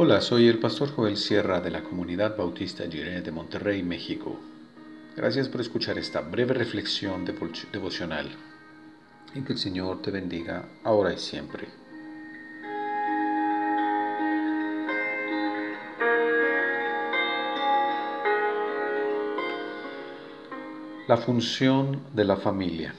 [0.00, 4.38] Hola, soy el pastor Joel Sierra de la comunidad bautista Jiré de Monterrey, México.
[5.16, 8.30] Gracias por escuchar esta breve reflexión devocional
[9.34, 11.66] y que el Señor te bendiga ahora y siempre.
[21.08, 22.94] La función de la familia.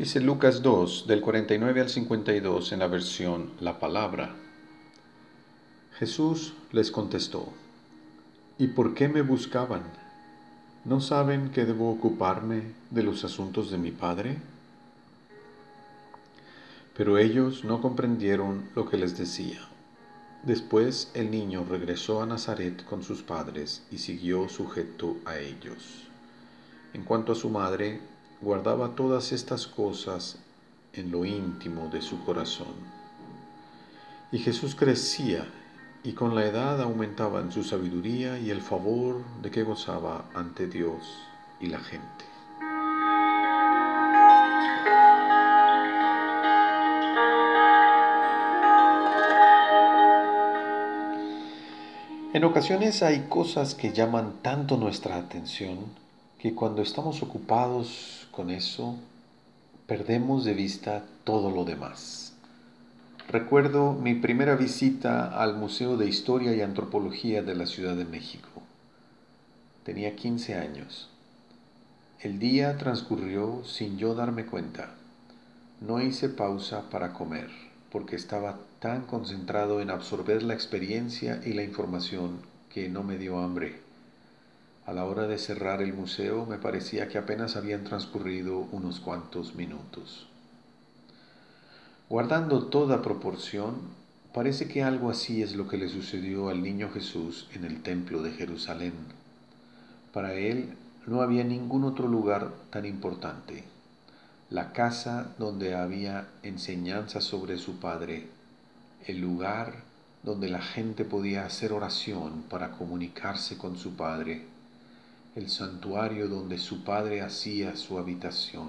[0.00, 4.34] Dice Lucas 2, del 49 al 52 en la versión La Palabra.
[5.98, 7.52] Jesús les contestó,
[8.56, 9.82] ¿y por qué me buscaban?
[10.86, 14.38] ¿No saben que debo ocuparme de los asuntos de mi Padre?
[16.96, 19.60] Pero ellos no comprendieron lo que les decía.
[20.44, 26.08] Después el niño regresó a Nazaret con sus padres y siguió sujeto a ellos.
[26.94, 28.00] En cuanto a su madre,
[28.40, 30.38] guardaba todas estas cosas
[30.92, 32.74] en lo íntimo de su corazón.
[34.32, 35.46] Y Jesús crecía
[36.02, 40.66] y con la edad aumentaba en su sabiduría y el favor de que gozaba ante
[40.66, 41.02] Dios
[41.60, 42.24] y la gente.
[52.32, 55.78] En ocasiones hay cosas que llaman tanto nuestra atención
[56.40, 58.96] que cuando estamos ocupados con eso
[59.86, 62.32] perdemos de vista todo lo demás.
[63.28, 68.48] Recuerdo mi primera visita al Museo de Historia y Antropología de la Ciudad de México.
[69.84, 71.10] Tenía 15 años.
[72.20, 74.94] El día transcurrió sin yo darme cuenta.
[75.82, 77.50] No hice pausa para comer
[77.92, 82.38] porque estaba tan concentrado en absorber la experiencia y la información
[82.72, 83.89] que no me dio hambre.
[84.90, 89.54] A la hora de cerrar el museo me parecía que apenas habían transcurrido unos cuantos
[89.54, 90.26] minutos.
[92.08, 93.76] Guardando toda proporción,
[94.34, 98.20] parece que algo así es lo que le sucedió al niño Jesús en el templo
[98.20, 98.94] de Jerusalén.
[100.12, 100.74] Para él
[101.06, 103.62] no había ningún otro lugar tan importante.
[104.50, 108.26] La casa donde había enseñanza sobre su Padre,
[109.06, 109.84] el lugar
[110.24, 114.49] donde la gente podía hacer oración para comunicarse con su Padre
[115.36, 118.68] el santuario donde su padre hacía su habitación,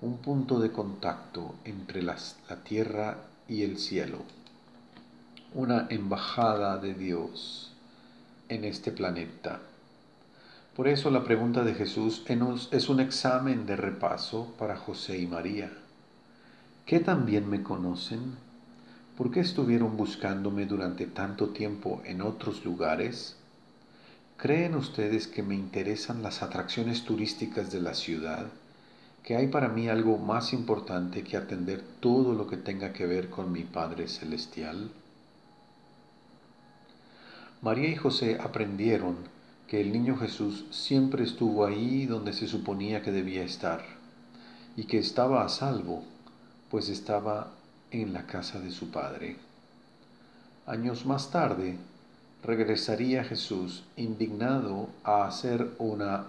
[0.00, 2.16] un punto de contacto entre la
[2.64, 4.18] tierra y el cielo,
[5.54, 7.70] una embajada de Dios
[8.48, 9.60] en este planeta.
[10.74, 12.24] Por eso la pregunta de Jesús
[12.70, 15.70] es un examen de repaso para José y María.
[16.86, 18.36] ¿Qué también me conocen?
[19.18, 23.36] ¿Por qué estuvieron buscándome durante tanto tiempo en otros lugares?
[24.40, 28.46] ¿Creen ustedes que me interesan las atracciones turísticas de la ciudad?
[29.22, 33.28] ¿Que hay para mí algo más importante que atender todo lo que tenga que ver
[33.28, 34.90] con mi Padre Celestial?
[37.60, 39.16] María y José aprendieron
[39.68, 43.84] que el niño Jesús siempre estuvo ahí donde se suponía que debía estar
[44.74, 46.02] y que estaba a salvo,
[46.70, 47.52] pues estaba
[47.90, 49.36] en la casa de su Padre.
[50.64, 51.76] Años más tarde,
[52.42, 56.24] regresaría Jesús indignado a hacer una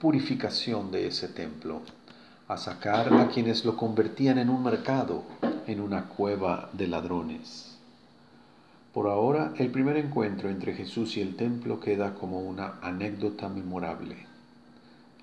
[0.00, 1.82] purificación de ese templo,
[2.48, 5.22] a sacar a quienes lo convertían en un mercado,
[5.66, 7.76] en una cueva de ladrones.
[8.92, 14.16] Por ahora, el primer encuentro entre Jesús y el templo queda como una anécdota memorable.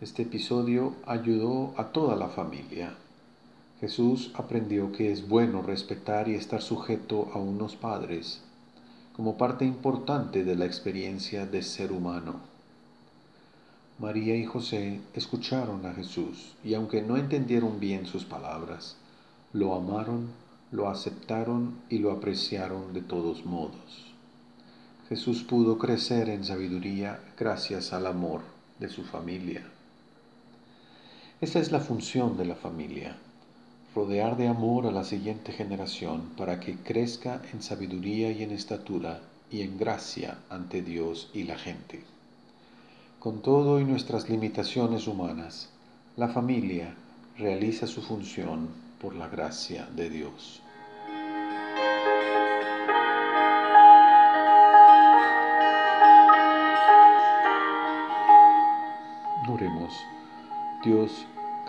[0.02, 2.94] Este episodio ayudó a toda la familia.
[3.80, 8.42] Jesús aprendió que es bueno respetar y estar sujeto a unos padres
[9.22, 12.40] como parte importante de la experiencia de ser humano.
[14.00, 18.98] María y José escucharon a Jesús y aunque no entendieron bien sus palabras,
[19.54, 20.30] lo amaron,
[20.72, 24.12] lo aceptaron y lo apreciaron de todos modos.
[25.08, 28.41] Jesús pudo crecer en sabiduría gracias al amor
[28.79, 29.64] de su familia.
[31.41, 33.17] Esta es la función de la familia
[33.93, 39.22] rodear de amor a la siguiente generación para que crezca en sabiduría y en estatura
[39.52, 42.03] y en gracia ante Dios y la gente.
[43.20, 45.70] Con todo y nuestras limitaciones humanas,
[46.16, 46.96] la familia
[47.38, 50.61] realiza su función por la gracia de Dios.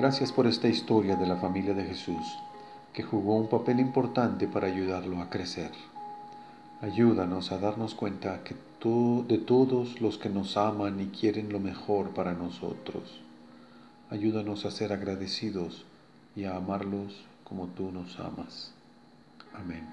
[0.03, 2.37] Gracias por esta historia de la familia de Jesús,
[2.93, 5.71] que jugó un papel importante para ayudarlo a crecer.
[6.81, 8.57] Ayúdanos a darnos cuenta que
[9.29, 13.21] de todos los que nos aman y quieren lo mejor para nosotros.
[14.11, 15.85] ayúdanos a ser agradecidos
[16.35, 18.73] y a amarlos como tú nos amas.
[19.55, 19.87] Amén.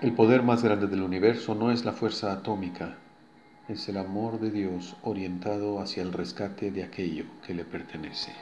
[0.00, 2.96] El poder más grande del universo no es la fuerza atómica,
[3.68, 8.32] es el amor de Dios orientado hacia el rescate de aquello que le pertenece.